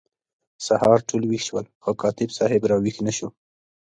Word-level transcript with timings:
سهار 0.65 0.99
ټول 1.09 1.21
ویښ 1.25 1.43
شول 1.47 1.65
خو 1.83 1.91
کاتب 2.01 2.29
صاحب 2.37 2.61
را 2.71 2.77
ویښ 2.83 2.97
نه 3.07 3.11
شو. 3.17 3.27